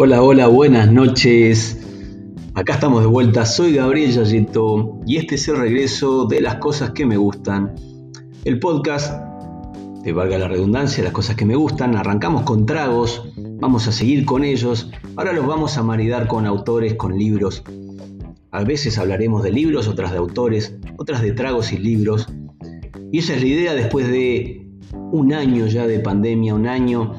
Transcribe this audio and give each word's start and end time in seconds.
Hola, 0.00 0.22
hola, 0.22 0.46
buenas 0.46 0.92
noches. 0.92 1.76
Acá 2.54 2.74
estamos 2.74 3.00
de 3.00 3.08
vuelta, 3.08 3.44
soy 3.44 3.74
Gabriel 3.74 4.12
Yayeto 4.12 5.00
y 5.04 5.16
este 5.16 5.34
es 5.34 5.48
el 5.48 5.56
regreso 5.56 6.26
de 6.26 6.40
las 6.40 6.54
cosas 6.58 6.92
que 6.92 7.04
me 7.04 7.16
gustan. 7.16 7.74
El 8.44 8.60
podcast, 8.60 9.20
te 10.04 10.12
valga 10.12 10.38
la 10.38 10.46
redundancia, 10.46 11.02
las 11.02 11.12
cosas 11.12 11.34
que 11.34 11.44
me 11.44 11.56
gustan, 11.56 11.96
arrancamos 11.96 12.42
con 12.42 12.64
tragos, 12.64 13.28
vamos 13.58 13.88
a 13.88 13.92
seguir 13.92 14.24
con 14.24 14.44
ellos, 14.44 14.88
ahora 15.16 15.32
los 15.32 15.48
vamos 15.48 15.76
a 15.78 15.82
maridar 15.82 16.28
con 16.28 16.46
autores, 16.46 16.94
con 16.94 17.18
libros. 17.18 17.64
A 18.52 18.62
veces 18.62 18.98
hablaremos 18.98 19.42
de 19.42 19.50
libros, 19.50 19.88
otras 19.88 20.12
de 20.12 20.18
autores, 20.18 20.76
otras 20.96 21.22
de 21.22 21.32
tragos 21.32 21.72
y 21.72 21.76
libros. 21.76 22.28
Y 23.10 23.18
esa 23.18 23.34
es 23.34 23.42
la 23.42 23.48
idea 23.48 23.74
después 23.74 24.06
de 24.06 24.64
un 25.10 25.32
año 25.32 25.66
ya 25.66 25.88
de 25.88 25.98
pandemia, 25.98 26.54
un 26.54 26.68
año 26.68 27.18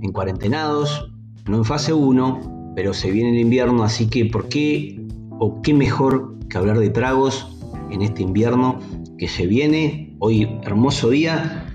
en 0.00 0.10
cuarentenados, 0.10 1.10
no 1.48 1.58
en 1.58 1.64
fase 1.64 1.92
1, 1.92 2.72
pero 2.74 2.94
se 2.94 3.10
viene 3.10 3.30
el 3.30 3.38
invierno, 3.38 3.84
así 3.84 4.08
que 4.08 4.24
¿por 4.24 4.48
qué 4.48 5.00
o 5.38 5.60
qué 5.62 5.74
mejor 5.74 6.38
que 6.48 6.56
hablar 6.58 6.78
de 6.78 6.90
tragos 6.90 7.58
en 7.90 8.02
este 8.02 8.22
invierno 8.22 8.78
que 9.18 9.28
se 9.28 9.46
viene? 9.46 10.16
Hoy 10.20 10.48
hermoso 10.62 11.10
día, 11.10 11.66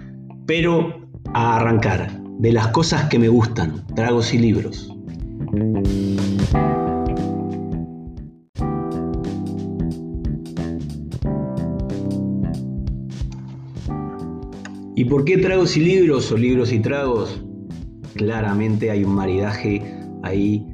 pero 0.46 1.08
a 1.34 1.58
arrancar 1.58 2.20
de 2.40 2.52
las 2.52 2.70
cosas 2.70 3.10
que 3.10 3.20
me 3.20 3.30
gustan, 3.30 3.86
tragos 3.96 4.34
y 4.34 4.40
libros. 4.40 4.92
¿Y 14.96 15.06
por 15.06 15.24
qué 15.24 15.38
tragos 15.38 15.78
y 15.78 15.82
libros 15.82 16.32
o 16.32 16.38
libros 16.38 16.74
y 16.74 16.80
tragos? 16.80 17.42
Claramente 18.20 18.92
hay 18.92 19.06
un 19.06 19.16
maridaje 19.16 19.82
ahí. 20.24 20.68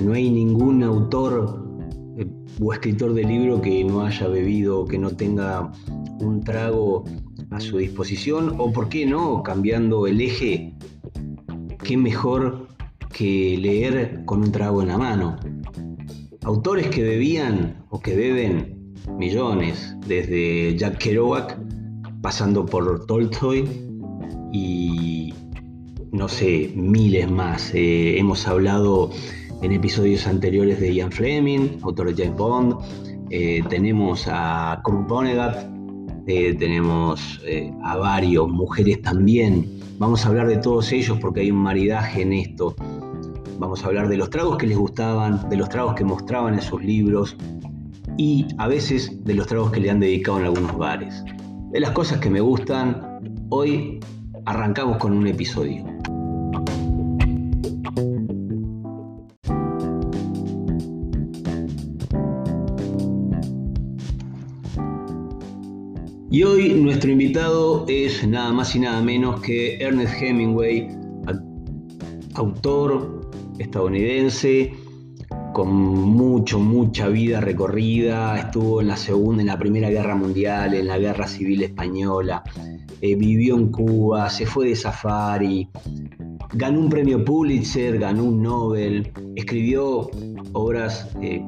No 0.00 0.12
hay 0.12 0.30
ningún 0.30 0.82
autor 0.82 1.64
eh, 2.18 2.26
o 2.60 2.74
escritor 2.74 3.14
de 3.14 3.24
libro 3.24 3.62
que 3.62 3.82
no 3.84 4.02
haya 4.02 4.28
bebido, 4.28 4.84
que 4.84 4.98
no 4.98 5.10
tenga 5.10 5.72
un 6.20 6.42
trago 6.42 7.04
a 7.50 7.58
su 7.58 7.78
disposición, 7.78 8.54
o 8.58 8.70
por 8.70 8.90
qué 8.90 9.06
no, 9.06 9.42
cambiando 9.42 10.06
el 10.06 10.20
eje, 10.20 10.74
qué 11.82 11.96
mejor 11.96 12.68
que 13.10 13.56
leer 13.58 14.22
con 14.26 14.40
un 14.40 14.52
trago 14.52 14.82
en 14.82 14.88
la 14.88 14.98
mano. 14.98 15.36
Autores 16.42 16.88
que 16.88 17.02
bebían 17.02 17.82
o 17.88 17.98
que 17.98 18.14
beben 18.14 18.94
millones, 19.18 19.96
desde 20.06 20.76
Jack 20.76 20.98
Kerouac, 20.98 21.58
pasando 22.20 22.66
por 22.66 23.06
Tolstoy 23.06 23.66
y 24.52 25.32
no 26.12 26.28
sé, 26.28 26.72
miles 26.74 27.30
más. 27.30 27.72
Eh, 27.74 28.18
hemos 28.18 28.46
hablado 28.48 29.10
en 29.62 29.72
episodios 29.72 30.26
anteriores 30.26 30.80
de 30.80 30.94
Ian 30.94 31.12
Fleming, 31.12 31.78
autor 31.82 32.12
de 32.12 32.24
James 32.24 32.38
Bond. 32.38 32.74
Eh, 33.30 33.62
tenemos 33.68 34.26
a 34.28 34.80
Kurt 34.82 35.08
Vonnegut, 35.08 35.54
eh, 36.26 36.54
tenemos 36.54 37.40
a 37.84 37.96
varios, 37.96 38.48
mujeres 38.48 39.02
también. 39.02 39.66
Vamos 39.98 40.24
a 40.24 40.28
hablar 40.28 40.48
de 40.48 40.56
todos 40.56 40.90
ellos 40.92 41.18
porque 41.20 41.40
hay 41.40 41.50
un 41.50 41.58
maridaje 41.58 42.22
en 42.22 42.32
esto. 42.32 42.74
Vamos 43.58 43.84
a 43.84 43.88
hablar 43.88 44.08
de 44.08 44.16
los 44.16 44.30
tragos 44.30 44.56
que 44.56 44.66
les 44.66 44.78
gustaban, 44.78 45.48
de 45.48 45.56
los 45.56 45.68
tragos 45.68 45.94
que 45.94 46.04
mostraban 46.04 46.54
en 46.54 46.62
sus 46.62 46.82
libros 46.82 47.36
y 48.16 48.46
a 48.58 48.66
veces 48.66 49.24
de 49.24 49.34
los 49.34 49.46
tragos 49.46 49.70
que 49.70 49.80
le 49.80 49.90
han 49.90 50.00
dedicado 50.00 50.38
en 50.38 50.46
algunos 50.46 50.76
bares. 50.76 51.22
De 51.70 51.78
las 51.78 51.90
cosas 51.90 52.18
que 52.18 52.30
me 52.30 52.40
gustan, 52.40 53.20
hoy 53.50 54.00
arrancamos 54.46 54.96
con 54.96 55.12
un 55.12 55.26
episodio. 55.26 55.99
Y 66.40 66.42
hoy 66.42 66.72
nuestro 66.72 67.10
invitado 67.10 67.84
es 67.86 68.26
nada 68.26 68.50
más 68.50 68.74
y 68.74 68.78
nada 68.78 69.02
menos 69.02 69.42
que 69.42 69.76
Ernest 69.76 70.22
Hemingway, 70.22 70.88
autor 72.32 73.30
estadounidense 73.58 74.72
con 75.52 75.70
mucho, 75.70 76.58
mucha 76.58 77.08
vida 77.08 77.42
recorrida, 77.42 78.38
estuvo 78.38 78.80
en 78.80 78.88
la 78.88 78.96
segunda, 78.96 79.42
en 79.42 79.48
la 79.48 79.58
primera 79.58 79.90
guerra 79.90 80.16
mundial, 80.16 80.72
en 80.72 80.86
la 80.86 80.96
guerra 80.96 81.26
civil 81.26 81.62
española, 81.62 82.42
eh, 83.02 83.14
vivió 83.16 83.56
en 83.56 83.70
Cuba, 83.70 84.30
se 84.30 84.46
fue 84.46 84.68
de 84.68 84.76
safari, 84.76 85.68
ganó 86.54 86.80
un 86.80 86.88
premio 86.88 87.22
Pulitzer, 87.22 87.98
ganó 87.98 88.24
un 88.24 88.42
Nobel, 88.42 89.12
escribió 89.36 90.08
obras 90.54 91.06
eh, 91.20 91.44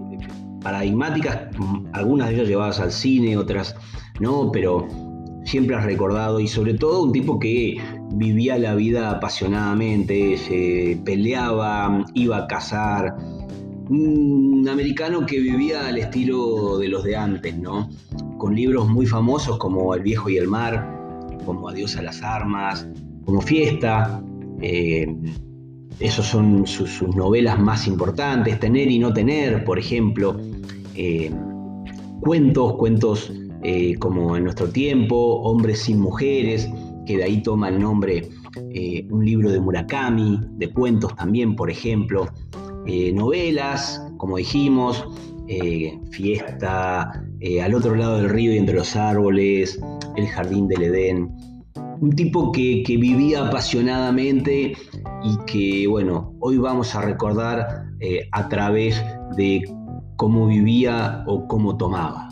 paradigmáticas, 0.63 1.49
algunas 1.95 2.29
de 2.29 2.35
ellas 2.35 2.49
llevadas 2.49 2.79
al 2.79 2.93
cine, 2.93 3.39
otras 3.39 3.75
no, 4.21 4.51
pero 4.53 4.87
siempre 5.45 5.77
has 5.77 5.85
recordado 5.85 6.41
y 6.41 6.49
sobre 6.49 6.75
todo 6.75 7.03
un 7.03 7.13
tipo 7.13 7.39
que 7.39 7.77
vivía 8.15 8.59
la 8.59 8.75
vida 8.75 9.11
apasionadamente, 9.11 10.37
se 10.37 11.01
peleaba, 11.05 12.05
iba 12.15 12.39
a 12.39 12.47
cazar, 12.47 13.17
un 13.89 14.67
americano 14.71 15.27
que 15.27 15.39
vivía 15.39 15.87
al 15.87 15.99
estilo 15.99 16.79
de 16.79 16.89
los 16.89 17.05
de 17.05 17.17
antes, 17.17 17.59
¿no? 17.59 17.91
Con 18.39 18.55
libros 18.55 18.89
muy 18.89 19.07
famosos 19.07 19.59
como 19.59 19.95
El 19.95 20.03
viejo 20.03 20.31
y 20.31 20.37
el 20.37 20.49
mar, 20.49 21.29
como 21.45 21.69
Adiós 21.69 21.97
a 21.97 22.03
las 22.03 22.23
armas, 22.23 22.87
como 23.25 23.41
Fiesta. 23.41 24.23
Eh, 24.61 25.15
esos 26.01 26.27
son 26.27 26.67
sus, 26.67 27.03
novelas 27.15 27.59
más 27.59 27.87
importantes, 27.87 28.59
Tener 28.59 28.91
y 28.91 28.99
no 28.99 29.13
tener, 29.13 29.65
por 29.65 29.79
ejemplo. 29.79 30.37
Eh, 30.95 31.31
cuentos, 32.21 32.77
cuentos 32.77 33.33
eh, 33.63 33.97
como 33.99 34.37
En 34.37 34.45
nuestro 34.45 34.69
tiempo, 34.69 35.17
Hombres 35.43 35.81
sin 35.81 36.01
mujeres, 36.01 36.69
que 37.07 37.17
de 37.17 37.25
ahí 37.25 37.43
toma 37.43 37.69
el 37.69 37.81
nombre 37.81 38.29
un 39.11 39.25
libro 39.25 39.51
de 39.51 39.61
Murakami, 39.61 40.41
de 40.59 40.71
cuentos 40.71 41.15
también, 41.17 41.57
por 41.57 41.71
ejemplo. 41.71 42.27
Eh, 42.87 43.13
novelas, 43.13 44.05
como 44.17 44.37
dijimos, 44.37 45.05
eh, 45.49 45.99
Fiesta, 46.11 47.25
eh, 47.41 47.63
Al 47.63 47.75
otro 47.75 47.95
lado 47.95 48.17
del 48.17 48.29
río 48.29 48.53
y 48.53 48.59
entre 48.59 48.77
los 48.77 48.97
árboles, 48.97 49.81
El 50.17 50.27
jardín 50.27 50.69
del 50.69 50.83
Edén. 50.83 51.31
Un 52.01 52.11
tipo 52.11 52.51
que, 52.51 52.83
que 52.85 52.97
vivía 52.97 53.47
apasionadamente 53.47 54.73
y 55.23 55.37
que, 55.47 55.87
bueno, 55.87 56.35
hoy 56.41 56.59
vamos 56.59 56.95
a 56.95 57.03
recordar 57.03 57.87
a 58.33 58.49
través 58.49 59.01
de 59.37 59.63
cómo 60.17 60.49
vivía 60.49 61.23
o 61.29 61.47
cómo 61.47 61.77
tomaba. 61.77 62.29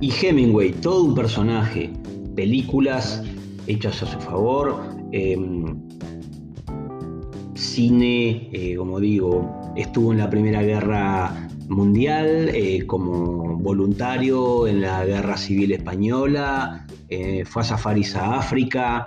Y 0.00 0.10
Hemingway, 0.10 0.72
todo 0.72 1.04
un 1.04 1.14
personaje, 1.14 1.90
películas 2.34 3.22
hechas 3.66 4.02
a 4.02 4.06
su 4.06 4.18
favor, 4.18 4.82
em, 5.12 5.78
cine, 7.54 8.48
eh, 8.50 8.76
como 8.76 8.98
digo, 8.98 9.60
estuvo 9.76 10.12
en 10.12 10.18
la 10.18 10.30
Primera 10.30 10.62
Guerra 10.62 11.48
Mundial 11.68 12.48
eh, 12.54 12.86
como 12.86 13.58
voluntario 13.58 14.66
en 14.66 14.80
la 14.80 15.04
Guerra 15.04 15.36
Civil 15.36 15.72
Española, 15.72 16.86
eh, 17.10 17.44
fue 17.44 17.60
a 17.60 17.66
safaris 17.66 18.16
a 18.16 18.38
África 18.38 19.06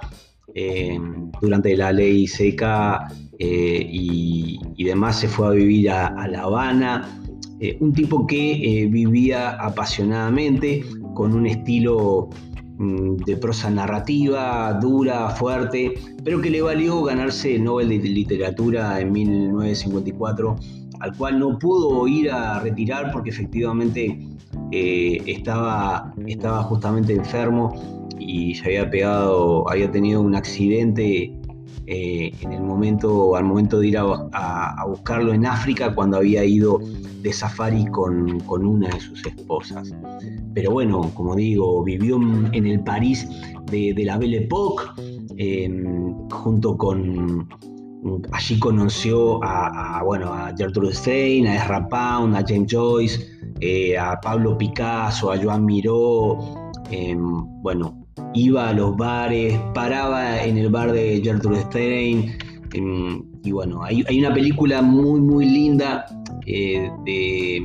em, 0.53 1.31
durante 1.41 1.75
la 1.75 1.91
ley 1.91 2.27
seca 2.27 3.07
y, 3.39 4.59
demás 4.77 5.21
se 5.21 5.27
fue 5.27 5.47
a 5.47 5.51
vivir 5.51 5.89
a 5.89 6.27
La 6.27 6.41
Habana 6.41 7.22
eh, 7.59 7.77
un 7.79 7.93
tipo 7.93 8.25
que 8.25 8.83
eh, 8.83 8.87
vivía 8.87 9.51
apasionadamente, 9.51 10.83
con 11.13 11.33
un 11.33 11.45
estilo 11.45 12.29
mm, 12.77 13.17
de 13.17 13.37
prosa 13.37 13.69
narrativa, 13.69 14.73
dura, 14.81 15.29
fuerte, 15.29 15.93
pero 16.23 16.41
que 16.41 16.49
le 16.49 16.61
valió 16.61 17.03
ganarse 17.03 17.55
el 17.55 17.63
Nobel 17.63 17.89
de 17.89 17.97
Literatura 17.99 18.99
en 18.99 19.11
1954, 19.11 20.55
al 20.99 21.15
cual 21.17 21.39
no 21.39 21.59
pudo 21.59 22.07
ir 22.07 22.31
a 22.31 22.59
retirar 22.59 23.11
porque 23.11 23.29
efectivamente 23.29 24.19
eh, 24.71 25.21
estaba, 25.27 26.13
estaba 26.25 26.63
justamente 26.63 27.13
enfermo 27.13 28.07
y 28.19 28.55
se 28.55 28.65
había 28.65 28.89
pegado, 28.89 29.69
había 29.69 29.91
tenido 29.91 30.21
un 30.21 30.35
accidente 30.35 31.31
en 31.85 32.51
el 32.51 32.61
momento, 32.61 33.35
al 33.35 33.43
momento 33.43 33.79
de 33.79 33.87
ir 33.87 33.97
a, 33.97 34.85
buscarlo 34.87 35.33
en 35.33 35.45
África, 35.45 35.93
cuando 35.93 36.17
había 36.17 36.43
ido 36.43 36.79
de 37.21 37.33
safari 37.33 37.85
con, 37.87 38.41
una 38.47 38.89
de 38.89 38.99
sus 38.99 39.25
esposas. 39.25 39.93
Pero 40.53 40.71
bueno, 40.71 41.11
como 41.13 41.35
digo, 41.35 41.83
vivió 41.83 42.15
en 42.17 42.65
el 42.65 42.83
París 42.83 43.27
de, 43.71 43.93
la 44.05 44.17
Belle 44.17 44.37
Époque, 44.37 44.83
em, 45.37 46.29
junto 46.29 46.77
con, 46.77 47.47
Allí 48.31 48.59
conoció 48.59 49.41
a, 49.43 50.03
bueno, 50.03 50.33
a 50.33 50.53
Gertrude 50.57 50.93
Stein, 50.93 51.47
a 51.47 51.55
Ezra 51.55 51.87
Pound, 51.87 52.35
a 52.35 52.43
James 52.45 52.67
Joyce, 52.69 53.25
eh, 53.61 53.97
a 53.97 54.19
Pablo 54.19 54.57
Picasso, 54.57 55.31
a 55.31 55.41
Joan 55.41 55.63
Miró. 55.63 56.37
Em, 56.91 57.21
bueno, 57.61 58.02
iba 58.33 58.69
a 58.69 58.73
los 58.73 58.95
bares, 58.95 59.59
paraba 59.73 60.43
en 60.43 60.57
el 60.57 60.69
bar 60.69 60.91
de 60.91 61.21
Gertrude 61.23 61.61
Stein. 61.61 62.37
Em, 62.73 63.23
y 63.43 63.51
bueno, 63.51 63.83
hay, 63.83 64.03
una 64.19 64.33
película 64.33 64.81
muy, 64.81 65.19
muy 65.21 65.45
linda 65.45 66.05
eh, 66.45 66.89
de, 67.05 67.61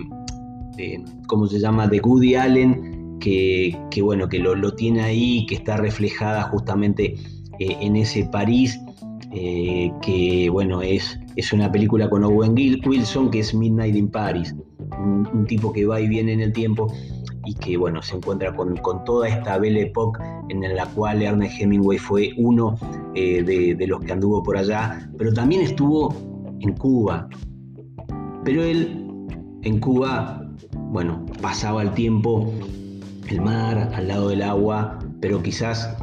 ¿cómo 1.26 1.46
se 1.46 1.58
llama?, 1.58 1.86
de 1.86 2.00
Woody 2.00 2.34
Allen, 2.34 3.18
que, 3.20 3.76
bueno, 4.02 4.28
que 4.28 4.38
lo, 4.38 4.74
tiene 4.74 5.02
ahí, 5.02 5.46
que 5.46 5.56
está 5.56 5.76
reflejada 5.76 6.42
justamente 6.42 7.16
eh, 7.58 7.76
en 7.80 7.96
ese 7.96 8.24
París 8.24 8.80
eh, 9.32 9.92
que 10.00 10.48
bueno, 10.50 10.80
es, 10.80 11.18
es 11.36 11.52
una 11.52 11.70
película 11.70 12.08
con 12.08 12.24
Owen 12.24 12.54
Wilson 12.54 13.30
que 13.30 13.40
es 13.40 13.54
Midnight 13.54 13.94
in 13.94 14.08
Paris, 14.08 14.54
un, 14.98 15.44
tipo 15.46 15.72
que 15.72 15.84
va 15.84 16.00
y 16.00 16.08
viene 16.08 16.32
en 16.32 16.40
el 16.40 16.52
tiempo 16.52 16.92
y 17.44 17.54
que 17.54 17.76
bueno, 17.76 18.02
se 18.02 18.16
encuentra 18.16 18.54
con, 18.54 18.74
toda 19.04 19.28
esta 19.28 19.58
Belle 19.58 19.82
Époque 19.82 20.20
en 20.48 20.60
la 20.74 20.86
cual 20.86 21.22
Ernest 21.22 21.60
Hemingway 21.60 21.98
fue 21.98 22.32
uno 22.36 22.76
eh, 23.14 23.42
de, 23.42 23.86
los 23.86 24.00
que 24.00 24.12
anduvo 24.12 24.42
por 24.42 24.56
allá, 24.56 25.08
pero 25.16 25.32
también 25.32 25.62
estuvo 25.62 26.14
en 26.60 26.74
Cuba. 26.74 27.28
Pero 28.44 28.62
él 28.62 29.04
en 29.62 29.80
Cuba, 29.80 30.42
bueno, 30.90 31.24
pasaba 31.40 31.82
el 31.82 31.92
tiempo, 31.92 32.52
el 33.28 33.40
mar, 33.40 33.90
al 33.94 34.08
lado 34.08 34.28
del 34.28 34.42
agua, 34.42 34.98
pero 35.20 35.42
quizás 35.42 35.96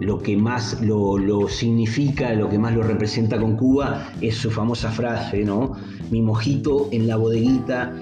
lo 0.00 0.18
que 0.18 0.36
más 0.36 0.80
lo, 0.80 1.48
significa, 1.48 2.32
lo 2.34 2.48
que 2.48 2.58
más 2.58 2.74
lo 2.74 2.82
representa 2.82 3.38
con 3.38 3.56
Cuba 3.56 4.08
es 4.20 4.36
su 4.36 4.50
famosa 4.50 4.90
frase, 4.90 5.44
¿no? 5.44 5.72
Mi 6.10 6.22
mojito 6.22 6.88
en 6.90 7.06
la 7.06 7.16
bodeguita 7.16 7.92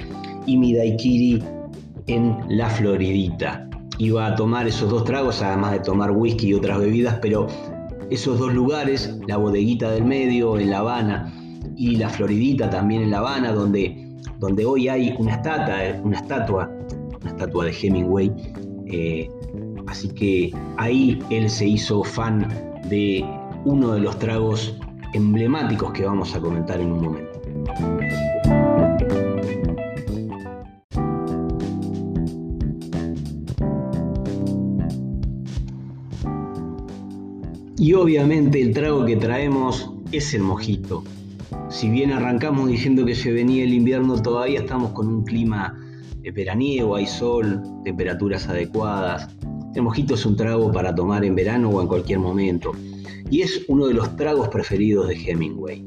y 0.46 0.56
mi 0.56 0.74
daiquiri 0.74 1.42
en 2.12 2.36
la 2.48 2.68
floridita. 2.68 3.68
Iba 3.98 4.26
a 4.26 4.34
tomar 4.34 4.66
esos 4.66 4.90
dos 4.90 5.04
tragos, 5.04 5.42
además 5.42 5.72
de 5.72 5.80
tomar 5.80 6.10
whisky 6.10 6.48
y 6.48 6.54
otras 6.54 6.78
bebidas, 6.78 7.18
pero 7.20 7.46
esos 8.10 8.38
dos 8.38 8.52
lugares, 8.54 9.18
la 9.26 9.36
bodeguita 9.36 9.90
del 9.90 10.04
medio 10.04 10.58
en 10.58 10.70
La 10.70 10.78
Habana 10.78 11.32
y 11.76 11.96
la 11.96 12.08
floridita 12.08 12.70
también 12.70 13.02
en 13.02 13.10
La 13.10 13.18
Habana, 13.18 13.52
donde, 13.52 14.08
donde 14.38 14.64
hoy 14.64 14.88
hay 14.88 15.14
una 15.18 15.34
estatua, 15.34 15.76
una 16.02 16.16
estatua, 16.16 16.70
una 17.20 17.30
estatua 17.30 17.66
de 17.66 17.72
Hemingway, 17.72 18.32
eh, 18.86 19.28
Así 19.90 20.08
que 20.08 20.52
ahí 20.76 21.18
él 21.30 21.50
se 21.50 21.66
hizo 21.66 22.04
fan 22.04 22.46
de 22.88 23.24
uno 23.64 23.92
de 23.94 24.00
los 24.00 24.16
tragos 24.20 24.76
emblemáticos 25.14 25.92
que 25.92 26.04
vamos 26.04 26.32
a 26.36 26.40
comentar 26.40 26.80
en 26.80 26.92
un 26.92 27.02
momento. 27.02 27.40
Obviamente 38.00 38.60
el 38.60 38.72
trago 38.72 39.04
que 39.04 39.16
traemos 39.16 39.92
es 40.12 40.34
el 40.34 40.42
mojito. 40.42 41.04
Si 41.68 41.88
bien 41.88 42.12
arrancamos 42.12 42.68
diciendo 42.68 43.04
que 43.04 43.14
se 43.14 43.32
venía 43.32 43.64
el 43.64 43.74
invierno, 43.74 44.20
todavía 44.20 44.60
estamos 44.60 44.92
con 44.92 45.08
un 45.08 45.24
clima 45.24 45.78
veraniego, 46.34 46.96
hay 46.96 47.06
sol, 47.06 47.62
temperaturas 47.84 48.48
adecuadas, 48.48 49.28
el 49.74 49.82
mojito 49.82 50.14
es 50.14 50.26
un 50.26 50.36
trago 50.36 50.72
para 50.72 50.94
tomar 50.94 51.24
en 51.24 51.34
verano 51.34 51.70
o 51.70 51.80
en 51.80 51.88
cualquier 51.88 52.18
momento 52.18 52.72
y 53.30 53.42
es 53.42 53.64
uno 53.68 53.86
de 53.86 53.94
los 53.94 54.16
tragos 54.16 54.48
preferidos 54.48 55.08
de 55.08 55.14
Hemingway. 55.14 55.86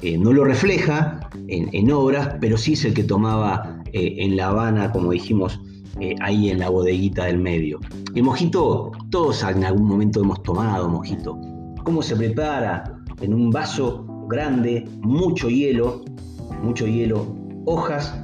Eh, 0.00 0.18
no 0.18 0.32
lo 0.32 0.44
refleja 0.44 1.28
en, 1.48 1.90
obras, 1.90 2.36
pero 2.40 2.56
sí 2.56 2.72
es 2.72 2.84
el 2.84 2.94
que 2.94 3.04
tomaba 3.04 3.82
eh, 3.92 4.16
en 4.18 4.36
La 4.36 4.48
Habana, 4.48 4.90
como 4.90 5.12
dijimos, 5.12 5.60
eh, 6.00 6.14
ahí 6.20 6.50
en 6.50 6.58
la 6.58 6.70
bodeguita 6.70 7.26
del 7.26 7.38
medio. 7.38 7.80
El 8.14 8.22
mojito, 8.24 8.92
todos 9.10 9.42
en 9.42 9.64
algún 9.64 9.86
momento 9.86 10.20
hemos 10.20 10.42
tomado 10.42 10.88
mojito. 10.88 11.38
¿Cómo 11.84 12.02
se 12.02 12.16
prepara? 12.16 12.84
En 13.20 13.32
un 13.34 13.50
vaso 13.50 14.04
grande, 14.28 14.84
mucho 15.02 15.48
hielo, 15.48 16.04
mucho 16.62 16.86
hielo, 16.86 17.34
hojas 17.66 18.20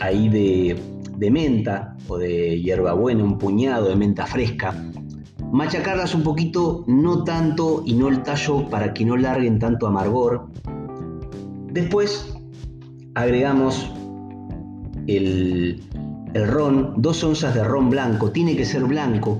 ahí 0.00 0.28
de, 0.28 0.76
de 1.16 1.30
menta 1.30 1.96
o 2.08 2.18
de 2.18 2.60
hierbabuena, 2.60 3.22
un 3.22 3.38
puñado 3.38 3.88
de 3.88 3.96
menta 3.96 4.26
fresca. 4.26 4.74
Machacarlas 5.52 6.14
un 6.14 6.22
poquito, 6.22 6.84
no 6.86 7.24
tanto 7.24 7.82
y 7.84 7.94
no 7.94 8.08
el 8.08 8.22
tallo 8.22 8.68
para 8.70 8.94
que 8.94 9.04
no 9.04 9.16
larguen 9.16 9.58
tanto 9.58 9.86
amargor. 9.86 10.48
Después 11.72 12.34
agregamos 13.14 13.90
el, 15.06 15.82
el 16.34 16.48
ron, 16.48 16.94
dos 16.96 17.22
onzas 17.24 17.54
de 17.54 17.62
ron 17.62 17.90
blanco, 17.90 18.30
tiene 18.30 18.56
que 18.56 18.64
ser 18.64 18.84
blanco, 18.84 19.38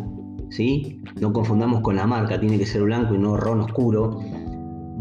¿sí? 0.51 1.01
No 1.21 1.33
confundamos 1.33 1.81
con 1.81 1.97
la 1.97 2.07
marca, 2.07 2.39
tiene 2.39 2.59
que 2.59 2.67
ser 2.67 2.83
blanco 2.83 3.15
y 3.15 3.19
no 3.19 3.37
ron 3.37 3.61
oscuro. 3.61 4.21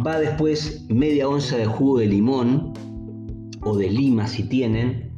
Va 0.06 0.20
después 0.20 0.86
media 0.90 1.28
onza 1.28 1.58
de 1.58 1.66
jugo 1.66 2.00
de 2.00 2.08
limón 2.08 2.74
o 3.62 3.76
de 3.76 3.90
lima 3.90 4.28
si 4.28 4.44
tienen, 4.44 5.12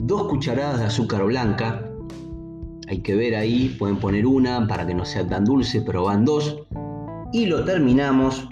dos 0.00 0.28
cucharadas 0.28 0.78
de 0.78 0.86
azúcar 0.86 1.24
blanca. 1.24 1.84
Hay 2.88 3.00
que 3.00 3.16
ver 3.16 3.34
ahí, 3.34 3.74
pueden 3.78 3.98
poner 3.98 4.24
una 4.24 4.66
para 4.66 4.86
que 4.86 4.94
no 4.94 5.04
sea 5.04 5.26
tan 5.26 5.44
dulce, 5.44 5.82
pero 5.82 6.04
van 6.04 6.24
dos. 6.24 6.62
Y 7.32 7.46
lo 7.46 7.64
terminamos 7.64 8.48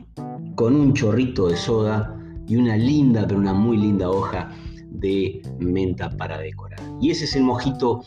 con 0.57 0.75
un 0.75 0.93
chorrito 0.93 1.49
de 1.49 1.57
soda 1.57 2.19
y 2.49 2.57
una 2.57 2.77
linda, 2.77 3.25
pero 3.27 3.39
una 3.39 3.55
muy 3.55 3.79
linda 3.79 4.11
hoja 4.11 4.51
de 4.91 5.43
menta 5.59 6.11
para 6.11 6.39
decorar. 6.39 6.81
Y 7.01 7.11
ese 7.11 7.25
es 7.25 7.37
el 7.37 7.43
mojito 7.43 8.03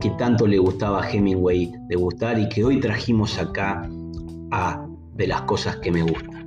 que 0.00 0.10
tanto 0.10 0.46
le 0.46 0.58
gustaba 0.58 1.02
a 1.02 1.10
Hemingway 1.10 1.72
degustar 1.88 2.38
y 2.38 2.48
que 2.48 2.64
hoy 2.64 2.80
trajimos 2.80 3.38
acá 3.38 3.88
a 4.50 4.86
de 5.14 5.26
las 5.26 5.42
cosas 5.42 5.76
que 5.76 5.92
me 5.92 6.02
gustan. 6.02 6.42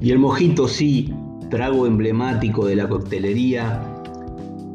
Y 0.00 0.12
el 0.12 0.20
mojito 0.20 0.68
sí, 0.68 1.12
trago 1.50 1.84
emblemático 1.84 2.64
de 2.66 2.76
la 2.76 2.88
coctelería. 2.88 3.82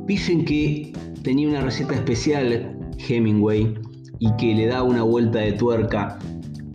Dicen 0.05 0.43
que 0.43 0.91
tenía 1.23 1.47
una 1.47 1.61
receta 1.61 1.95
especial 1.95 2.77
Hemingway 2.97 3.73
y 4.21 4.31
que 4.37 4.53
le 4.53 4.67
daba 4.67 4.83
una 4.83 5.01
vuelta 5.01 5.39
de 5.39 5.53
tuerca 5.53 6.19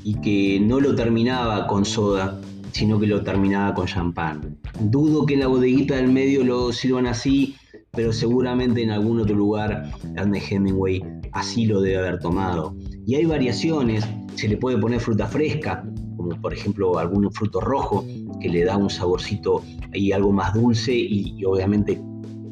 y 0.03 0.15
que 0.17 0.59
no 0.61 0.81
lo 0.81 0.97
terminaba 0.97 1.69
con 1.69 1.85
soda, 1.85 2.41
sino 2.73 2.99
que 2.99 3.07
lo 3.07 3.23
terminaba 3.23 3.73
con 3.73 3.87
champán. 3.87 4.59
Dudo 4.81 5.25
que 5.25 5.35
en 5.35 5.41
la 5.41 5.47
bodeguita 5.47 5.95
del 5.95 6.09
medio 6.11 6.43
lo 6.43 6.73
sirvan 6.73 7.07
así, 7.07 7.55
pero 7.93 8.12
seguramente 8.12 8.83
en 8.83 8.91
algún 8.91 9.21
otro 9.21 9.37
lugar 9.37 9.93
Ernest 10.17 10.50
Hemingway 10.50 11.00
así 11.33 11.67
lo 11.67 11.81
debe 11.81 11.99
haber 11.99 12.19
tomado. 12.19 12.75
Y 13.07 13.15
hay 13.15 13.26
variaciones, 13.26 14.05
se 14.35 14.49
le 14.49 14.57
puede 14.57 14.79
poner 14.79 14.99
fruta 14.99 15.29
fresca, 15.29 15.88
como 16.17 16.31
por 16.41 16.53
ejemplo 16.53 16.99
algún 16.99 17.31
fruto 17.31 17.61
rojo, 17.61 18.05
que 18.41 18.49
le 18.49 18.65
da 18.65 18.76
un 18.76 18.91
saborcito 18.91 19.62
y 19.93 20.11
algo 20.11 20.33
más 20.33 20.53
dulce 20.53 20.93
y, 20.93 21.45
obviamente 21.45 22.03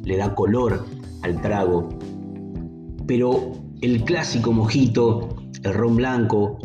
le 0.04 0.18
da 0.18 0.34
color 0.36 0.84
al 1.22 1.40
trago. 1.40 1.88
Pero 3.08 3.52
el 3.84 4.02
clásico 4.02 4.50
mojito, 4.50 5.36
el 5.62 5.74
ron 5.74 5.96
blanco, 5.96 6.58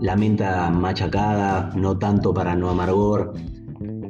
la 0.00 0.16
menta 0.16 0.68
machacada, 0.70 1.70
no 1.76 1.96
tanto 1.96 2.34
para 2.34 2.56
no 2.56 2.68
amargor, 2.68 3.32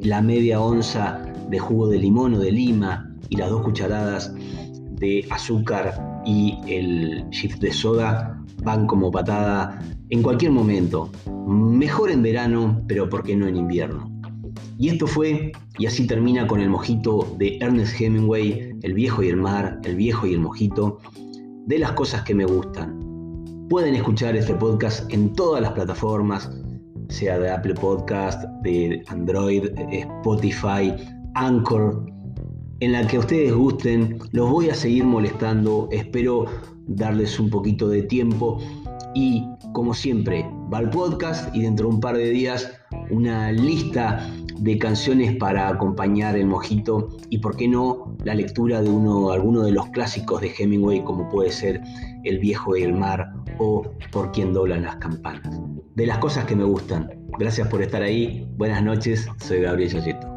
la 0.00 0.22
media 0.22 0.62
onza 0.62 1.20
de 1.50 1.58
jugo 1.58 1.88
de 1.88 1.98
limón 1.98 2.32
o 2.34 2.38
de 2.38 2.50
lima 2.50 3.14
y 3.28 3.36
las 3.36 3.50
dos 3.50 3.60
cucharadas 3.60 4.34
de 4.92 5.26
azúcar 5.30 6.22
y 6.24 6.58
el 6.66 7.28
shift 7.28 7.60
de 7.60 7.70
soda 7.70 8.42
van 8.62 8.86
como 8.86 9.10
patada 9.10 9.78
en 10.08 10.22
cualquier 10.22 10.52
momento. 10.52 11.10
Mejor 11.46 12.10
en 12.10 12.22
verano, 12.22 12.82
pero 12.88 13.10
¿por 13.10 13.24
qué 13.24 13.36
no 13.36 13.46
en 13.46 13.56
invierno? 13.56 14.10
Y 14.78 14.88
esto 14.88 15.06
fue, 15.06 15.52
y 15.78 15.84
así 15.84 16.06
termina 16.06 16.46
con 16.46 16.62
el 16.62 16.70
mojito 16.70 17.36
de 17.38 17.58
Ernest 17.60 18.00
Hemingway, 18.00 18.74
El 18.82 18.94
viejo 18.94 19.22
y 19.22 19.28
el 19.28 19.36
mar, 19.36 19.80
El 19.84 19.96
viejo 19.96 20.26
y 20.26 20.32
el 20.32 20.40
mojito, 20.40 20.98
de 21.66 21.78
las 21.78 21.92
cosas 21.92 22.22
que 22.22 22.34
me 22.34 22.44
gustan. 22.44 22.98
Pueden 23.68 23.94
escuchar 23.94 24.36
este 24.36 24.54
podcast 24.54 25.10
en 25.12 25.32
todas 25.32 25.62
las 25.62 25.72
plataformas, 25.72 26.50
sea 27.08 27.38
de 27.38 27.50
Apple 27.50 27.74
Podcast, 27.74 28.42
de 28.62 29.02
Android, 29.08 29.66
Spotify, 29.90 30.94
Anchor, 31.34 32.06
en 32.80 32.92
la 32.92 33.06
que 33.06 33.18
ustedes 33.18 33.54
gusten. 33.54 34.18
Los 34.32 34.50
voy 34.50 34.68
a 34.70 34.74
seguir 34.74 35.04
molestando, 35.04 35.88
espero 35.90 36.46
darles 36.86 37.40
un 37.40 37.48
poquito 37.48 37.88
de 37.88 38.02
tiempo 38.02 38.58
y 39.14 39.46
como 39.72 39.94
siempre 39.94 40.44
va 40.72 40.78
al 40.78 40.90
podcast 40.90 41.54
y 41.54 41.62
dentro 41.62 41.88
de 41.88 41.94
un 41.94 42.00
par 42.00 42.16
de 42.16 42.30
días 42.30 42.70
una 43.10 43.52
lista 43.52 44.28
de 44.58 44.78
canciones 44.78 45.36
para 45.36 45.68
acompañar 45.68 46.36
el 46.36 46.46
mojito 46.46 47.08
y, 47.30 47.38
por 47.38 47.56
qué 47.56 47.68
no, 47.68 48.16
la 48.24 48.34
lectura 48.34 48.82
de 48.82 48.90
uno, 48.90 49.30
alguno 49.30 49.62
de 49.62 49.72
los 49.72 49.86
clásicos 49.88 50.40
de 50.40 50.52
Hemingway, 50.56 51.02
como 51.04 51.28
puede 51.28 51.50
ser 51.50 51.80
El 52.24 52.38
viejo 52.38 52.76
y 52.76 52.82
el 52.82 52.92
mar 52.92 53.32
o 53.58 53.82
Por 54.10 54.32
quien 54.32 54.52
doblan 54.52 54.82
las 54.82 54.96
campanas. 54.96 55.60
De 55.94 56.06
las 56.06 56.18
cosas 56.18 56.44
que 56.44 56.56
me 56.56 56.64
gustan. 56.64 57.10
Gracias 57.38 57.68
por 57.68 57.82
estar 57.82 58.02
ahí. 58.02 58.48
Buenas 58.56 58.82
noches. 58.82 59.28
Soy 59.38 59.60
Gabriel 59.60 59.90
Yoyeto. 59.90 60.34